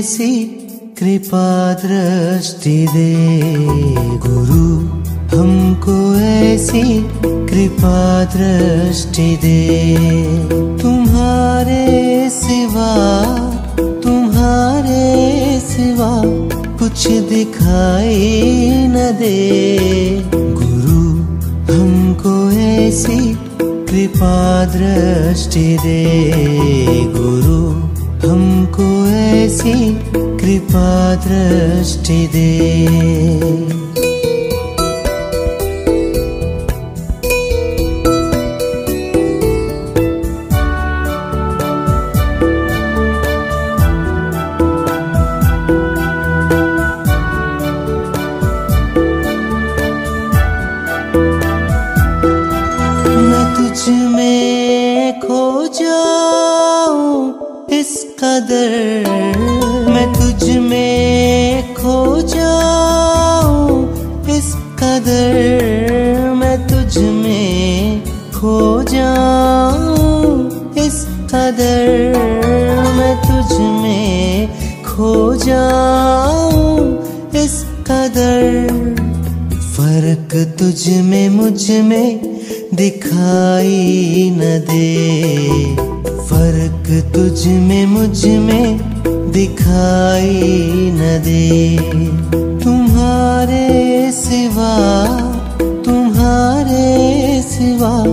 ऐसी 0.00 0.44
कृपा 0.98 1.72
दृष्टि 1.72 2.86
दे। 2.94 3.14
गुरु, 3.98 4.78
हमको 5.38 6.20
ऐसी 6.20 7.02
कृपा 7.22 8.24
दृष्टि 8.24 9.36
दे। 9.36 9.76
तुम्हारे 10.82 12.30
सिवा 12.30 12.94
तुम्हारे 13.80 15.60
सिवा 15.60 16.22
कुछ 16.78 17.08
दिखाई 17.08 18.48
न 18.70 18.94
दे। 18.94 19.60
गुरु, 20.34 21.02
हमको 21.72 22.50
ऐसी 22.50 23.34
कृपा 23.62 24.64
दृष्टि 24.64 25.78
दे। 25.82 26.04
गुरु 27.04 27.79
ऐसी 28.78 29.94
कृपा 30.14 31.14
दृष्टि 31.14 32.26
दे 32.26 33.89
जाऊँ 62.40 63.78
इस 64.36 64.52
कदर 64.80 66.32
मैं 66.34 66.56
तुझ 66.68 66.98
में 66.98 68.02
खो 68.34 68.82
जाऊँ, 68.82 70.74
इस 70.78 70.96
कदर 71.32 72.16
मैं 72.96 73.14
तुझ 73.22 73.58
में 73.60 74.82
खो 74.84 75.12
जाऊँ, 75.44 76.78
इस 77.34 77.54
कदर। 77.90 78.48
फ़र्क 79.76 80.34
तुझ 80.58 80.88
में 81.04 81.28
मुझमें 81.28 82.10
दिखाई 82.74 84.30
न 84.34 84.58
दे। 84.70 85.89
फ़र्क 86.06 87.12
तुझ 87.14 87.46
में, 87.46 87.86
मुझमें 87.86 88.80
दिखाई 89.32 90.90
न 90.94 91.22
दे। 91.24 91.78
तुम्हारे 92.64 94.12
सिवा 94.12 94.72
तुम्हारे 95.84 97.42
सिवा 97.42 98.04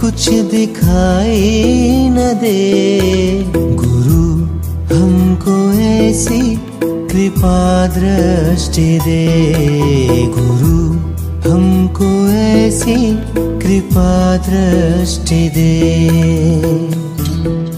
कुछ 0.00 0.28
दिखाई 0.30 2.08
न 2.10 2.16
दे। 2.16 3.44
गुरु, 3.56 4.24
हमको 4.96 5.72
ऐसी 5.80 6.56
कृपा 6.84 7.86
दृष्टि 7.86 8.98
दे। 8.98 9.26
गुरु, 10.38 10.78
हमको 11.50 12.28
ऐसी 12.30 13.16
कृपा 13.62 14.36
दृष्टि 14.36 15.48
दे। 15.48 15.70
Thank 17.42 17.68
you. 17.68 17.69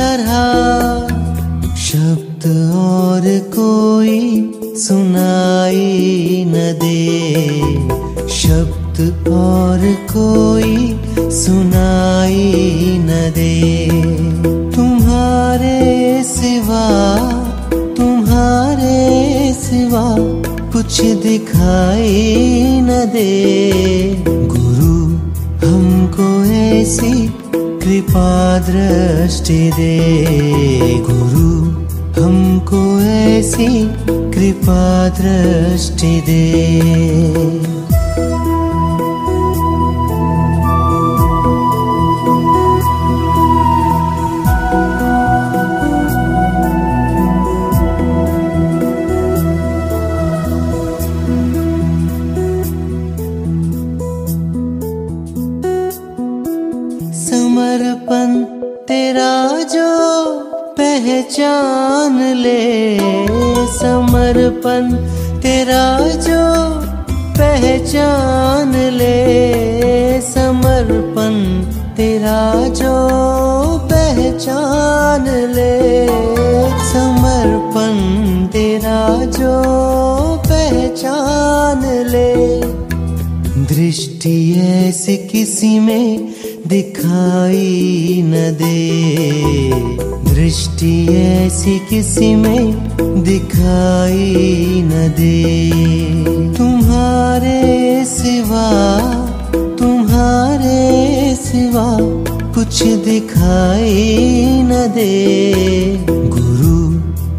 तरह। 0.00 1.06
शब्द 1.76 2.46
और 2.74 3.38
कोई 3.48 4.52
सुनाई 4.76 6.44
न 6.48 6.52
दे। 6.52 7.20
शब्द 8.28 9.28
और 9.28 9.96
कोई 10.16 11.00
सुनाई 11.30 12.52
न 13.00 13.32
दे। 13.34 13.90
तुम्हारे 14.76 16.24
सिवा 16.24 16.86
तुम्हारे 17.96 19.52
सिवा 19.52 20.16
कुछ 20.72 21.00
दिखाई 21.00 22.36
न 22.80 22.88
दे। 22.88 23.30
गुरु 24.28 24.94
हमको 25.68 26.44
ऐसी 26.44 27.29
कृपादृष्टि 28.10 29.58
दे 29.76 29.96
गुरु 31.08 31.50
हमको 32.16 32.80
ऐसी 33.00 33.68
कृपादृष्टि 34.34 36.10
दे 36.28 36.40
समर्पण 64.60 65.40
तेरा 65.40 65.84
जो 66.24 66.40
पहचान 67.38 68.72
ले 68.92 70.20
समर्पण 70.22 71.34
तेरा 71.96 72.40
जो 72.80 72.92
पहचान 73.92 75.28
ले 75.54 75.76
समर्पण 76.92 77.96
तेरा 78.52 79.00
जो 79.38 79.89
दृष्टि 83.90 84.60
ऐसे 84.60 85.16
किसी 85.16 85.78
में 85.78 86.34
दिखाई 86.66 88.22
न 88.24 88.32
दे। 88.32 88.90
दृष्टि 90.34 91.08
ऐसी 91.16 91.78
किसी 91.78 92.34
में 92.34 92.72
दिखाई 93.24 94.82
न 94.82 94.90
दे। 94.90 95.42
तुम्हारे 96.58 98.04
सिवा 98.04 98.68
तुम्हारे 99.80 101.34
सिवा 101.34 101.98
कुछ 102.54 102.82
दिखाई 102.82 104.18
न 104.62 104.86
दे। 104.94 105.14
गुरु 106.10 106.78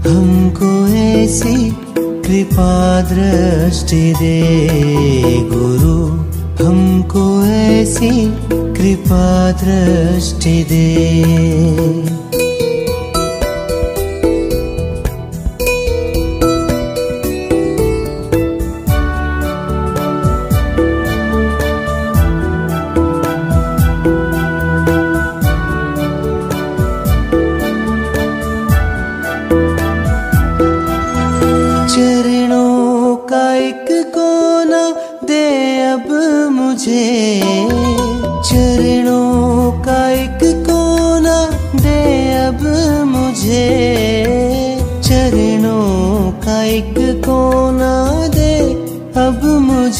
हमको 0.09 0.87
ऐसी 0.87 1.71
कृपा 1.97 3.01
दृष्टि 3.01 4.13
दे। 4.13 5.50
कृपा 8.01 9.25
दृष्टिदे 9.61 10.87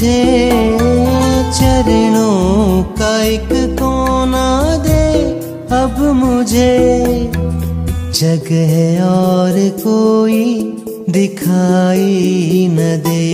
मुझे 0.01 0.77
चरणों 1.53 2.83
का 2.97 3.09
एक 3.23 3.49
कोना 3.79 4.77
दे। 4.77 5.09
अब 5.77 5.99
मुझे 6.15 6.77
जगह 8.19 8.73
और 9.05 9.53
कोई 9.83 10.45
दिखाई 11.09 12.67
न 12.71 12.77
दे। 13.05 13.27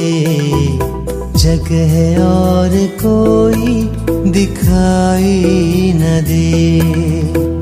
जगह 1.38 1.96
और 2.26 2.76
कोई 3.04 3.82
दिखाई 4.32 5.94
न 5.96 6.20
दे। 6.28 6.52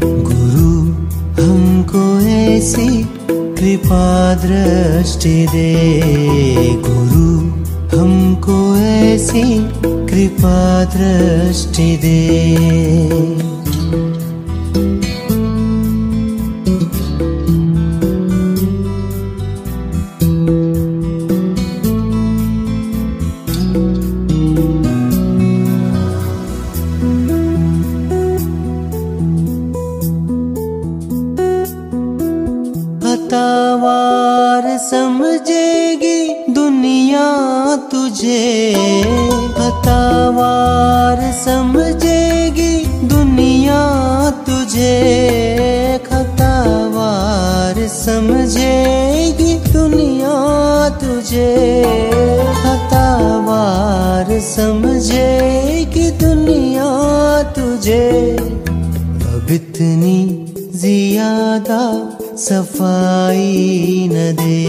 गुरु, 0.00 0.82
हमको 1.42 2.20
ऐसी 2.20 3.04
कृपा 3.32 4.34
दृष्टि 4.34 5.46
दे। 5.46 5.74
गुरु, 6.88 7.40
हमको 7.98 8.76
ऐसी 8.76 9.42
कृपा 9.86 10.84
दृष्टि 10.84 11.96
दे। 11.96 13.51
तुझे 38.22 38.72
हतावार 39.58 41.20
समझेगी 41.34 42.84
दुनिया 43.08 43.78
तुझे। 44.46 45.98
खतावार 46.06 47.80
समझेगी 47.88 49.54
दुनिया 49.72 50.36
तुझे। 51.02 51.50
हतावार 52.62 54.38
समझेगी 54.40 56.10
दुनिया 56.22 56.88
तुझे। 57.52 58.08
अब 59.34 59.50
इतनी 59.50 60.18
ज़्यादा 60.76 61.82
सफ़ाई 62.38 64.08
न 64.12 64.34
दे। 64.36 64.62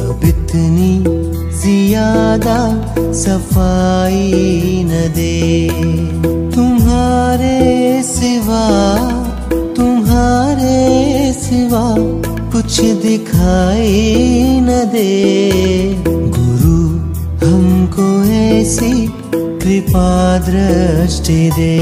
अब 0.00 0.20
इतनी 0.24 1.23
ज़्यादा 1.64 2.56
सफ़ाई 3.16 4.82
न 4.86 4.92
दे। 5.16 5.68
तुम्हारे 6.54 8.02
सिवा 8.02 8.64
तुम्हारे 9.76 11.32
सिवा 11.34 11.84
कुछ 12.52 12.80
दिखाई 13.04 14.60
न 14.60 14.84
दे। 14.92 15.14
गुरु 16.36 16.76
हमको 17.46 18.08
ऐसी 18.34 18.92
कृपा 19.64 20.12
दृष्टि 20.48 21.40
दे। 21.56 21.72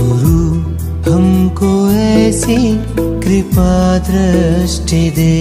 गुरु 0.00 0.42
हमको 1.10 1.72
ऐसी 2.02 2.60
कृपा 3.24 3.72
दृष्टि 4.10 5.08
दे। 5.18 5.32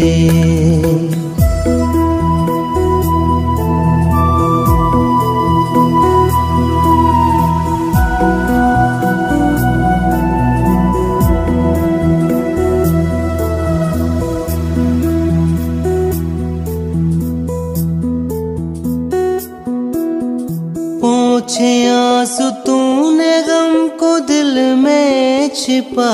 में 24.76 25.50
छिपा। 25.56 26.12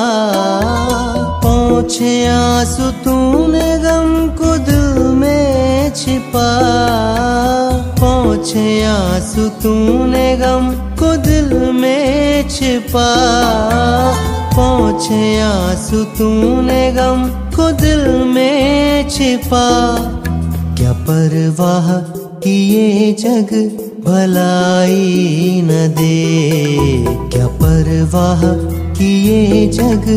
पोछे 1.43 2.27
आँसू 2.27 2.91
तूने 2.91 3.77
गम 3.77 4.27
को 4.27 4.57
दिल 4.57 5.03
में 5.03 5.93
छिपा। 5.93 6.49
पोछे 7.99 8.83
आँसू 8.83 9.49
तूने 9.49 10.37
गम 10.37 10.71
को 10.71 11.15
दिल 11.17 11.71
में 11.71 12.49
छिपा। 12.49 13.09
पोछे 14.53 15.41
आँसू 15.41 16.03
तूने 16.03 16.91
गम 16.91 17.29
को 17.55 17.71
दिल 17.71 18.07
में 18.25 19.09
छिपा। 19.09 19.67
क्या 20.77 20.93
परवाह 20.93 21.97
किए 22.39 23.13
जग 23.13 23.88
भलाई 24.09 25.61
न 25.65 25.71
दे। 25.97 26.17
क्या 27.29 27.47
परवाह 27.61 28.41
किए 28.93 29.67
जग 29.67 30.07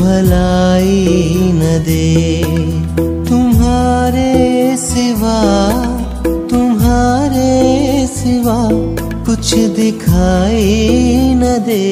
भलाई 0.00 1.04
न 1.54 1.84
दे। 1.86 2.06
तुम्हारे 3.28 4.76
सिवा 4.76 5.38
तुम्हारे 6.50 7.52
सिवा 8.06 8.58
कुछ 9.26 9.54
दिखाई 9.54 10.64
न 11.34 11.58
दे। 11.66 11.86